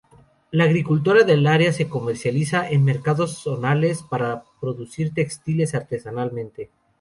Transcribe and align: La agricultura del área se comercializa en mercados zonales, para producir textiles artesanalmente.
La 0.49 0.63
agricultura 0.63 1.23
del 1.25 1.45
área 1.45 1.71
se 1.71 1.87
comercializa 1.87 2.67
en 2.67 2.83
mercados 2.83 3.37
zonales, 3.37 4.01
para 4.01 4.45
producir 4.59 5.13
textiles 5.13 5.75
artesanalmente. 5.75 6.71